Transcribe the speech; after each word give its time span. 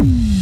Mm-hmm. 0.00 0.39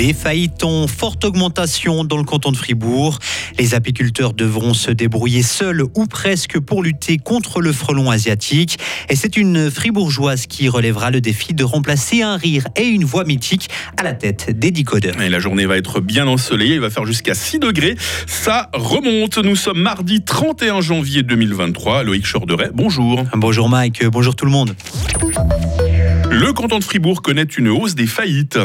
Des 0.00 0.14
faillites 0.14 0.64
en 0.64 0.86
forte 0.86 1.26
augmentation 1.26 2.04
dans 2.04 2.16
le 2.16 2.24
canton 2.24 2.52
de 2.52 2.56
Fribourg. 2.56 3.18
Les 3.58 3.74
apiculteurs 3.74 4.32
devront 4.32 4.72
se 4.72 4.90
débrouiller 4.90 5.42
seuls 5.42 5.82
ou 5.94 6.06
presque 6.06 6.58
pour 6.58 6.82
lutter 6.82 7.18
contre 7.18 7.60
le 7.60 7.70
frelon 7.70 8.10
asiatique. 8.10 8.78
Et 9.10 9.14
c'est 9.14 9.36
une 9.36 9.70
fribourgeoise 9.70 10.46
qui 10.46 10.70
relèvera 10.70 11.10
le 11.10 11.20
défi 11.20 11.52
de 11.52 11.64
remplacer 11.64 12.22
un 12.22 12.38
rire 12.38 12.66
et 12.76 12.86
une 12.86 13.04
voix 13.04 13.24
mythique 13.24 13.68
à 13.98 14.02
la 14.02 14.14
tête 14.14 14.58
des 14.58 14.70
décodeurs. 14.70 15.20
Et 15.20 15.28
la 15.28 15.38
journée 15.38 15.66
va 15.66 15.76
être 15.76 16.00
bien 16.00 16.26
ensoleillée, 16.26 16.76
il 16.76 16.80
va 16.80 16.88
faire 16.88 17.04
jusqu'à 17.04 17.34
6 17.34 17.58
degrés. 17.58 17.94
Ça 18.26 18.70
remonte. 18.72 19.36
Nous 19.36 19.54
sommes 19.54 19.82
mardi 19.82 20.22
31 20.22 20.80
janvier 20.80 21.22
2023. 21.22 22.04
Loïc 22.04 22.24
Chorderet, 22.24 22.70
bonjour. 22.72 23.22
Bonjour 23.34 23.68
Mike, 23.68 24.06
bonjour 24.06 24.34
tout 24.34 24.46
le 24.46 24.50
monde. 24.50 24.74
Le 26.30 26.54
canton 26.54 26.78
de 26.78 26.84
Fribourg 26.84 27.20
connaît 27.20 27.42
une 27.42 27.68
hausse 27.68 27.94
des 27.94 28.06
faillites. 28.06 28.58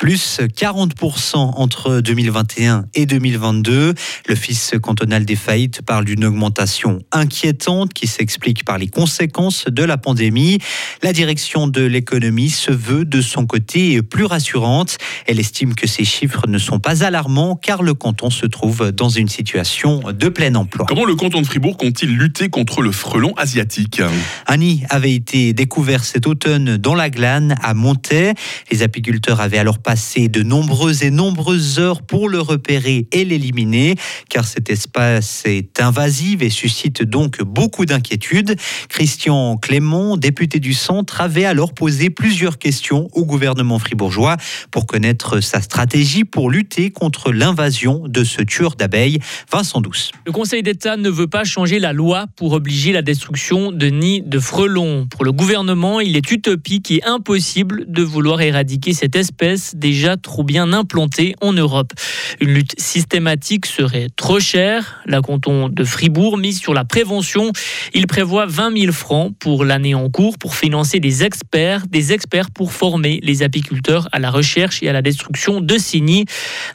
Plus 0.00 0.40
40% 0.40 1.36
entre 1.36 2.00
2021 2.00 2.86
et 2.94 3.04
2022. 3.04 3.92
L'Office 4.28 4.72
cantonal 4.82 5.26
des 5.26 5.36
faillites 5.36 5.82
parle 5.82 6.06
d'une 6.06 6.24
augmentation 6.24 7.00
inquiétante 7.12 7.92
qui 7.92 8.06
s'explique 8.06 8.64
par 8.64 8.78
les 8.78 8.88
conséquences 8.88 9.66
de 9.66 9.84
la 9.84 9.98
pandémie. 9.98 10.56
La 11.02 11.12
direction 11.12 11.68
de 11.68 11.82
l'économie 11.82 12.48
se 12.48 12.70
veut 12.70 13.04
de 13.04 13.20
son 13.20 13.44
côté 13.44 14.00
plus 14.00 14.24
rassurante. 14.24 14.96
Elle 15.26 15.38
estime 15.38 15.74
que 15.74 15.86
ces 15.86 16.06
chiffres 16.06 16.46
ne 16.48 16.56
sont 16.56 16.78
pas 16.78 17.04
alarmants 17.04 17.54
car 17.56 17.82
le 17.82 17.92
canton 17.92 18.30
se 18.30 18.46
trouve 18.46 18.92
dans 18.92 19.10
une 19.10 19.28
situation 19.28 20.00
de 20.12 20.28
plein 20.30 20.54
emploi. 20.54 20.86
Comment 20.88 21.04
le 21.04 21.14
canton 21.14 21.42
de 21.42 21.46
Fribourg 21.46 21.76
compte-t-il 21.76 22.16
lutter 22.16 22.48
contre 22.48 22.80
le 22.80 22.90
frelon 22.90 23.34
asiatique? 23.36 24.00
Un 24.46 24.56
nid 24.56 24.82
avait 24.88 25.12
été 25.12 25.52
découvert 25.52 26.04
cet 26.04 26.26
automne 26.26 26.78
dans 26.78 26.94
la 26.94 27.10
glane 27.10 27.54
à 27.62 27.74
Montaix. 27.74 28.32
Les 28.72 28.82
apiculteurs 28.82 29.42
avaient 29.42 29.58
alors 29.58 29.78
passé 29.90 30.28
de 30.28 30.44
nombreuses 30.44 31.02
et 31.02 31.10
nombreuses 31.10 31.80
heures 31.80 32.02
pour 32.02 32.28
le 32.28 32.40
repérer 32.40 33.08
et 33.10 33.24
l'éliminer, 33.24 33.96
car 34.28 34.46
cet 34.46 34.70
espace 34.70 35.42
est 35.46 35.80
invasif 35.80 36.42
et 36.42 36.48
suscite 36.48 37.02
donc 37.02 37.42
beaucoup 37.42 37.86
d'inquiétudes. 37.86 38.54
Christian 38.88 39.56
Clément, 39.56 40.16
député 40.16 40.60
du 40.60 40.74
centre, 40.74 41.20
avait 41.20 41.44
alors 41.44 41.74
posé 41.74 42.08
plusieurs 42.08 42.58
questions 42.58 43.08
au 43.14 43.24
gouvernement 43.24 43.80
fribourgeois 43.80 44.36
pour 44.70 44.86
connaître 44.86 45.40
sa 45.40 45.60
stratégie 45.60 46.22
pour 46.22 46.50
lutter 46.50 46.92
contre 46.92 47.32
l'invasion 47.32 48.04
de 48.06 48.22
ce 48.22 48.42
tueur 48.42 48.76
d'abeilles. 48.76 49.18
Vincent 49.50 49.80
Douce. 49.80 50.12
Le 50.24 50.30
Conseil 50.30 50.62
d'État 50.62 50.96
ne 50.96 51.10
veut 51.10 51.26
pas 51.26 51.42
changer 51.42 51.80
la 51.80 51.92
loi 51.92 52.26
pour 52.36 52.52
obliger 52.52 52.92
la 52.92 53.02
destruction 53.02 53.72
de 53.72 53.86
nids 53.88 54.22
de 54.24 54.38
frelons. 54.38 55.08
Pour 55.10 55.24
le 55.24 55.32
gouvernement, 55.32 55.98
il 55.98 56.16
est 56.16 56.30
utopique 56.30 56.92
et 56.92 57.02
impossible 57.02 57.86
de 57.88 58.04
vouloir 58.04 58.40
éradiquer 58.40 58.92
cette 58.92 59.16
espèce 59.16 59.74
déjà 59.80 60.16
trop 60.16 60.44
bien 60.44 60.72
implantée 60.72 61.34
en 61.40 61.52
Europe. 61.52 61.92
Une 62.40 62.50
lutte 62.50 62.78
systématique 62.78 63.66
serait 63.66 64.08
trop 64.14 64.38
chère. 64.38 65.00
La 65.06 65.20
canton 65.20 65.68
de 65.68 65.84
Fribourg 65.84 66.38
mise 66.38 66.60
sur 66.60 66.74
la 66.74 66.84
prévention. 66.84 67.52
Il 67.94 68.06
prévoit 68.06 68.46
20 68.46 68.78
000 68.78 68.92
francs 68.92 69.34
pour 69.38 69.64
l'année 69.64 69.94
en 69.94 70.08
cours 70.08 70.38
pour 70.38 70.54
financer 70.54 71.00
des 71.00 71.24
experts, 71.24 71.86
des 71.88 72.12
experts 72.12 72.50
pour 72.50 72.72
former 72.72 73.18
les 73.22 73.42
apiculteurs 73.42 74.08
à 74.12 74.18
la 74.18 74.30
recherche 74.30 74.82
et 74.82 74.88
à 74.88 74.92
la 74.92 75.02
destruction 75.02 75.60
de 75.60 75.76
nids. 75.98 76.26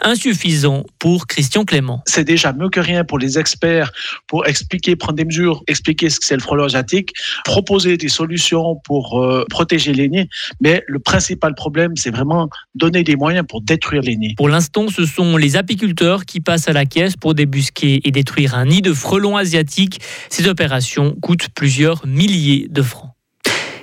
Insuffisant 0.01 0.83
pour 0.99 1.27
Christian 1.27 1.63
Clément. 1.63 2.01
C'est 2.05 2.23
déjà 2.23 2.51
mieux 2.51 2.69
que 2.69 2.79
rien 2.79 3.03
pour 3.03 3.19
les 3.19 3.37
experts 3.37 3.91
pour 4.27 4.47
expliquer, 4.47 4.95
prendre 4.95 5.17
des 5.17 5.25
mesures, 5.25 5.63
expliquer 5.67 6.09
ce 6.09 6.19
que 6.19 6.25
c'est 6.25 6.35
le 6.35 6.41
frelon 6.41 6.65
asiatique, 6.65 7.13
proposer 7.43 7.97
des 7.97 8.09
solutions 8.09 8.75
pour 8.83 9.21
euh, 9.21 9.45
protéger 9.49 9.93
les 9.93 10.09
nids. 10.09 10.29
Mais 10.59 10.83
le 10.87 10.99
principal 10.99 11.53
problème, 11.53 11.95
c'est 11.95 12.11
vraiment 12.11 12.49
donner 12.73 12.94
des 13.03 13.15
moyens 13.15 13.45
pour 13.47 13.61
détruire 13.61 14.01
les 14.01 14.15
nids. 14.15 14.35
Pour 14.35 14.49
l'instant, 14.49 14.87
ce 14.89 15.05
sont 15.05 15.37
les 15.37 15.55
apiculteurs 15.55 16.25
qui 16.25 16.39
passent 16.39 16.67
à 16.67 16.73
la 16.73 16.85
caisse 16.85 17.15
pour 17.15 17.33
débusquer 17.33 18.01
et 18.03 18.11
détruire 18.11 18.55
un 18.55 18.65
nid 18.65 18.81
de 18.81 18.93
frelons 18.93 19.37
asiatiques. 19.37 19.99
Ces 20.29 20.47
opérations 20.47 21.15
coûtent 21.21 21.49
plusieurs 21.53 22.05
milliers 22.05 22.67
de 22.69 22.81
francs. 22.81 23.15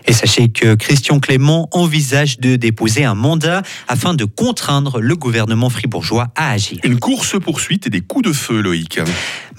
Et 0.07 0.13
sachez 0.13 0.49
que 0.49 0.75
Christian 0.75 1.21
Clément 1.21 1.69
envisage 1.73 2.39
de 2.39 2.57
déposer 2.57 3.05
un 3.05 3.15
mandat 3.15 3.63
afin 3.87 4.15
de 4.15 4.25
contraindre 4.25 5.01
le 5.01 5.15
gouvernement 5.15 5.71
fribourgeois 5.71 6.29
à 6.35 6.51
agir. 6.51 6.79
Une 6.83 6.99
course-poursuite 6.99 7.87
et 7.87 7.91
des 7.91 8.01
coups 8.01 8.27
de 8.27 8.33
feu, 8.33 8.61
Loïc. 8.61 9.01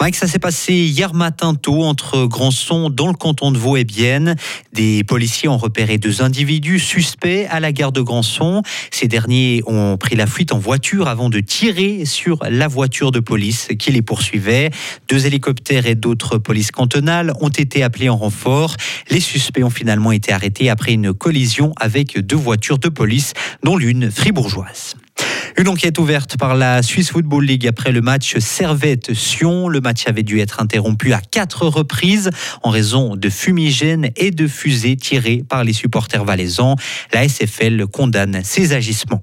Mike, 0.00 0.16
ça 0.16 0.26
s'est 0.26 0.38
passé 0.38 0.74
hier 0.74 1.14
matin 1.14 1.54
tôt 1.54 1.84
entre 1.84 2.26
Grandson 2.26 2.90
dans 2.90 3.06
le 3.06 3.14
canton 3.14 3.52
de 3.52 3.58
Vaud 3.58 3.76
et 3.76 3.84
Bienne. 3.84 4.34
Des 4.72 5.04
policiers 5.04 5.48
ont 5.48 5.56
repéré 5.56 5.98
deux 5.98 6.20
individus 6.20 6.80
suspects 6.80 7.46
à 7.48 7.60
la 7.60 7.72
gare 7.72 7.92
de 7.92 8.00
Grandson. 8.00 8.62
Ces 8.90 9.08
derniers 9.08 9.62
ont 9.66 9.96
pris 9.96 10.16
la 10.16 10.26
fuite 10.26 10.52
en 10.52 10.58
voiture 10.58 11.08
avant 11.08 11.30
de 11.30 11.40
tirer 11.40 12.04
sur 12.04 12.40
la 12.48 12.66
voiture 12.66 13.12
de 13.12 13.20
police 13.20 13.68
qui 13.78 13.92
les 13.92 14.02
poursuivait. 14.02 14.70
Deux 15.08 15.26
hélicoptères 15.26 15.86
et 15.86 15.94
d'autres 15.94 16.38
polices 16.38 16.72
cantonales 16.72 17.32
ont 17.40 17.48
été 17.48 17.82
appelés 17.82 18.08
en 18.08 18.16
renfort. 18.16 18.74
Les 19.10 19.20
suspects 19.20 19.62
ont 19.62 19.70
finalement 19.70 20.12
été 20.12 20.32
arrêtés 20.32 20.70
après 20.70 20.92
une 20.92 21.14
collision 21.14 21.72
avec 21.78 22.18
deux 22.18 22.36
voitures 22.36 22.78
de 22.78 22.88
police, 22.88 23.32
dont 23.62 23.76
l'une 23.76 24.10
fribourgeoise. 24.10 24.96
Une 25.56 25.68
enquête 25.68 26.00
ouverte 26.00 26.36
par 26.36 26.56
la 26.56 26.82
Swiss 26.82 27.12
Football 27.12 27.44
League 27.44 27.68
après 27.68 27.92
le 27.92 28.00
match 28.00 28.36
Servette-Sion. 28.38 29.68
Le 29.68 29.80
match 29.80 30.08
avait 30.08 30.24
dû 30.24 30.40
être 30.40 30.60
interrompu 30.60 31.12
à 31.12 31.20
quatre 31.20 31.68
reprises 31.68 32.30
en 32.64 32.70
raison 32.70 33.14
de 33.14 33.28
fumigènes 33.30 34.10
et 34.16 34.32
de 34.32 34.48
fusées 34.48 34.96
tirées 34.96 35.44
par 35.48 35.62
les 35.62 35.72
supporters 35.72 36.24
valaisans. 36.24 36.74
La 37.12 37.28
SFL 37.28 37.86
condamne 37.86 38.40
ces 38.42 38.72
agissements. 38.72 39.22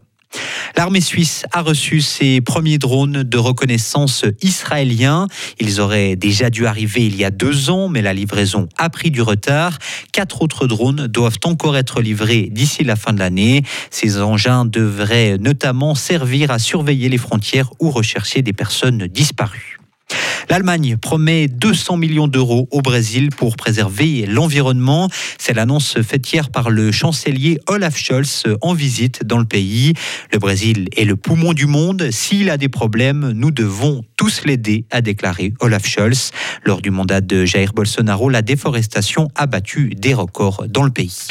L'armée 0.75 1.01
suisse 1.01 1.45
a 1.51 1.61
reçu 1.61 2.01
ses 2.01 2.41
premiers 2.41 2.77
drones 2.77 3.23
de 3.23 3.37
reconnaissance 3.37 4.25
israéliens. 4.41 5.27
Ils 5.59 5.81
auraient 5.81 6.15
déjà 6.15 6.49
dû 6.49 6.65
arriver 6.65 7.05
il 7.05 7.15
y 7.15 7.25
a 7.25 7.29
deux 7.29 7.69
ans, 7.69 7.89
mais 7.89 8.01
la 8.01 8.13
livraison 8.13 8.67
a 8.77 8.89
pris 8.89 9.11
du 9.11 9.21
retard. 9.21 9.77
Quatre 10.11 10.41
autres 10.41 10.67
drones 10.67 11.07
doivent 11.07 11.39
encore 11.43 11.77
être 11.77 12.01
livrés 12.01 12.49
d'ici 12.51 12.83
la 12.83 12.95
fin 12.95 13.13
de 13.13 13.19
l'année. 13.19 13.63
Ces 13.89 14.21
engins 14.21 14.65
devraient 14.65 15.37
notamment 15.37 15.95
servir 15.95 16.51
à 16.51 16.59
surveiller 16.59 17.09
les 17.09 17.17
frontières 17.17 17.69
ou 17.79 17.89
rechercher 17.91 18.41
des 18.41 18.53
personnes 18.53 19.07
disparues. 19.07 19.80
L'Allemagne 20.49 20.97
promet 20.97 21.47
200 21.47 21.97
millions 21.97 22.27
d'euros 22.27 22.67
au 22.71 22.81
Brésil 22.81 23.29
pour 23.29 23.55
préserver 23.55 24.25
l'environnement. 24.25 25.09
C'est 25.37 25.53
l'annonce 25.53 26.01
faite 26.01 26.31
hier 26.31 26.49
par 26.49 26.69
le 26.69 26.91
chancelier 26.91 27.59
Olaf 27.67 27.97
Scholz 27.97 28.43
en 28.61 28.73
visite 28.73 29.23
dans 29.23 29.37
le 29.37 29.45
pays. 29.45 29.93
Le 30.31 30.39
Brésil 30.39 30.89
est 30.95 31.05
le 31.05 31.15
poumon 31.15 31.53
du 31.53 31.67
monde. 31.67 32.09
S'il 32.11 32.49
a 32.49 32.57
des 32.57 32.69
problèmes, 32.69 33.31
nous 33.31 33.51
devons 33.51 34.03
tous 34.17 34.41
l'aider, 34.45 34.85
a 34.91 35.01
déclaré 35.01 35.53
Olaf 35.59 35.87
Scholz. 35.87 36.31
Lors 36.65 36.81
du 36.81 36.91
mandat 36.91 37.21
de 37.21 37.45
Jair 37.45 37.73
Bolsonaro, 37.73 38.29
la 38.29 38.41
déforestation 38.41 39.29
a 39.35 39.47
battu 39.47 39.93
des 39.95 40.13
records 40.13 40.65
dans 40.67 40.83
le 40.83 40.91
pays. 40.91 41.27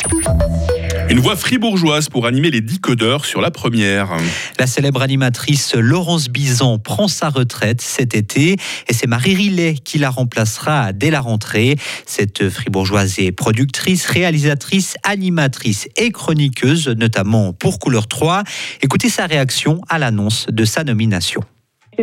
Une 1.11 1.19
voix 1.19 1.35
fribourgeoise 1.35 2.09
pour 2.09 2.27
animer 2.27 2.53
les 2.53 2.63
codeurs 2.81 3.25
sur 3.25 3.41
la 3.41 3.51
première. 3.51 4.17
La 4.61 4.69
célèbre 4.69 5.03
animatrice 5.03 5.75
Laurence 5.75 6.29
Bizan 6.29 6.79
prend 6.79 7.09
sa 7.09 7.31
retraite 7.31 7.81
cet 7.81 8.15
été 8.15 8.53
et 8.87 8.93
c'est 8.93 9.09
Marie 9.09 9.35
Rillet 9.35 9.75
qui 9.75 9.99
la 9.99 10.09
remplacera 10.09 10.93
dès 10.93 11.11
la 11.11 11.21
rentrée. 11.21 11.77
Cette 12.07 12.49
fribourgeoise 12.49 13.19
est 13.19 13.33
productrice, 13.33 14.07
réalisatrice, 14.07 14.95
animatrice 15.03 15.89
et 15.97 16.13
chroniqueuse, 16.13 16.87
notamment 16.87 17.53
pour 17.55 17.81
Couleur 17.81 18.07
3. 18.07 18.45
Écoutez 18.81 19.09
sa 19.09 19.27
réaction 19.27 19.81
à 19.89 19.99
l'annonce 19.99 20.47
de 20.49 20.65
sa 20.65 20.85
nomination 20.85 21.41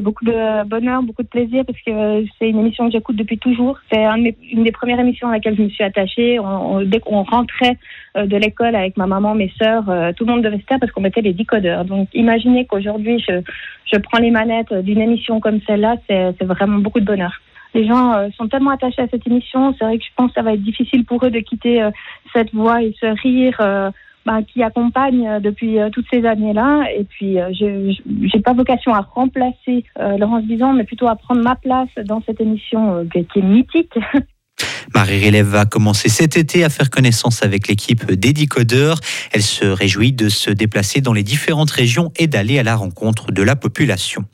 beaucoup 0.02 0.26
de 0.26 0.64
bonheur, 0.66 1.04
beaucoup 1.04 1.24
de 1.24 1.28
plaisir 1.28 1.64
parce 1.66 1.80
que 1.80 2.26
c'est 2.38 2.50
une 2.50 2.60
émission 2.60 2.86
que 2.86 2.92
j'écoute 2.92 3.16
depuis 3.16 3.38
toujours. 3.38 3.78
C'est 3.92 4.04
une 4.06 4.64
des 4.64 4.72
premières 4.72 5.00
émissions 5.00 5.30
à 5.30 5.34
laquelle 5.34 5.56
je 5.56 5.64
me 5.64 5.70
suis 5.70 5.84
attachée. 5.84 6.40
dès 6.86 7.00
qu'on 7.00 7.24
rentrait 7.24 7.78
euh, 8.18 8.26
de 8.26 8.38
l'école 8.38 8.76
avec 8.76 8.98
ma 8.98 9.08
maman, 9.08 9.36
mes 9.36 9.52
sœurs, 9.62 9.90
euh, 9.90 10.12
tout 10.14 10.26
le 10.26 10.32
monde 10.34 10.44
devait 10.44 10.58
se 10.58 10.66
taire 10.66 10.80
parce 10.80 10.92
qu'on 10.92 11.02
mettait 11.02 11.22
les 11.22 11.34
décodeurs. 11.34 11.86
Donc 11.86 12.10
imaginez 12.14 12.66
qu'aujourd'hui 12.66 13.24
je, 13.28 13.42
je 13.92 13.98
prends 14.00 14.20
les 14.20 14.32
manettes 14.32 14.74
d'une 14.74 15.02
émission 15.02 15.40
comme 15.40 15.60
celle-là, 15.68 15.96
c'est 16.08 16.44
vraiment 16.44 16.80
beaucoup 16.80 17.00
de 17.00 17.06
bonheur. 17.06 17.34
Les 17.74 17.86
gens 17.86 18.14
euh, 18.14 18.30
sont 18.38 18.48
tellement 18.48 18.72
attachés 18.72 19.02
à 19.02 19.08
cette 19.08 19.28
émission, 19.28 19.76
c'est 19.78 19.86
vrai 19.86 19.98
que 19.98 20.04
je 20.04 20.10
pense 20.16 20.30
que 20.30 20.36
ça 20.36 20.42
va 20.42 20.54
être 20.54 20.64
difficile 20.64 21.06
pour 21.06 21.24
eux 21.26 21.30
de 21.30 21.40
quitter 21.40 21.88
cette 22.34 22.54
voix 22.54 22.82
et 22.82 22.96
ce 23.00 23.08
rire 23.22 23.92
bah, 24.28 24.42
qui 24.44 24.62
accompagne 24.62 25.26
euh, 25.26 25.40
depuis 25.40 25.80
euh, 25.80 25.90
toutes 25.90 26.06
ces 26.12 26.26
années-là. 26.26 26.84
Et 26.94 27.06
puis, 27.06 27.40
euh, 27.40 27.50
je 27.58 28.36
n'ai 28.36 28.42
pas 28.44 28.52
vocation 28.52 28.94
à 28.94 29.00
remplacer 29.00 29.86
Laurence 30.20 30.44
Bison, 30.44 30.74
mais 30.74 30.84
plutôt 30.84 31.08
à 31.08 31.16
prendre 31.16 31.42
ma 31.42 31.56
place 31.56 31.88
dans 32.04 32.22
cette 32.26 32.42
émission 32.42 33.08
qui 33.10 33.40
est 33.40 33.42
mythique. 33.42 33.94
Marie 34.94 35.20
Rélève 35.20 35.48
va 35.48 35.66
commencer 35.66 36.10
cet 36.10 36.36
été 36.36 36.66
à 36.66 36.70
faire 36.70 36.90
connaissance 36.90 37.42
avec 37.42 37.70
l'équipe 37.70 38.12
des 38.12 38.34
Decodeurs. 38.34 39.00
Elle 39.32 39.44
se 39.44 39.66
réjouit 39.66 40.12
de 40.12 40.28
se 40.28 40.52
déplacer 40.52 41.00
dans 41.00 41.14
les 41.14 41.24
différentes 41.24 41.72
régions 41.72 42.12
et 42.18 42.28
d'aller 42.28 42.60
à 42.60 42.64
la 42.64 42.76
rencontre 42.76 43.32
de 43.32 43.44
la 43.44 43.56
population. 43.56 44.26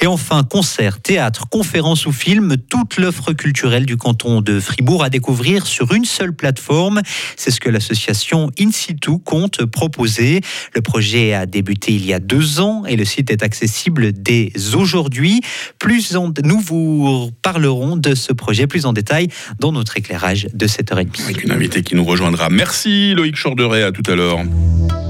Et 0.00 0.06
enfin, 0.06 0.44
concert, 0.44 1.00
théâtre, 1.00 1.48
conférences 1.48 2.06
ou 2.06 2.12
films, 2.12 2.56
toute 2.68 2.98
l'offre 2.98 3.32
culturelle 3.32 3.86
du 3.86 3.96
canton 3.96 4.40
de 4.40 4.60
Fribourg 4.60 5.02
à 5.02 5.10
découvrir 5.10 5.66
sur 5.66 5.92
une 5.92 6.04
seule 6.04 6.34
plateforme. 6.34 7.00
C'est 7.36 7.50
ce 7.50 7.60
que 7.60 7.70
l'association 7.70 8.50
In 8.58 8.70
situ 8.72 9.18
compte 9.24 9.64
proposer. 9.64 10.40
Le 10.74 10.82
projet 10.82 11.32
a 11.32 11.46
débuté 11.46 11.92
il 11.92 12.04
y 12.04 12.12
a 12.12 12.18
deux 12.18 12.60
ans 12.60 12.84
et 12.86 12.96
le 12.96 13.04
site 13.04 13.30
est 13.30 13.42
accessible 13.42 14.12
dès 14.12 14.52
aujourd'hui. 14.74 15.40
Plus 15.78 16.16
en, 16.16 16.32
nous 16.44 16.60
vous 16.60 17.30
parlerons 17.42 17.96
de 17.96 18.14
ce 18.14 18.32
projet 18.32 18.66
plus 18.66 18.86
en 18.86 18.92
détail 18.92 19.28
dans 19.58 19.72
notre 19.72 19.96
éclairage 19.96 20.48
de 20.52 20.66
7h30. 20.66 21.24
Avec 21.24 21.44
une 21.44 21.52
invitée 21.52 21.82
qui 21.82 21.94
nous 21.94 22.04
rejoindra. 22.04 22.48
Merci 22.50 23.14
Loïc 23.14 23.36
Chorderet, 23.40 23.82
à 23.82 23.92
tout 23.92 24.10
à 24.10 24.14
l'heure. 24.14 24.38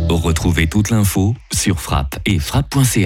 Retrouvez 0.08 0.66
toute 0.66 0.90
l'info 0.90 1.34
sur 1.52 1.80
frappe 1.80 2.18
et 2.26 2.38
frappe.ch. 2.38 2.96